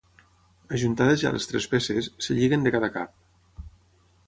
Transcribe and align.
Ajuntades 0.77 1.25
ja 1.25 1.33
les 1.35 1.45
tres 1.51 1.69
peces, 1.75 2.09
es 2.23 2.31
lliguen 2.39 2.67
de 2.69 2.75
cada 2.77 2.93
cap. 2.99 3.71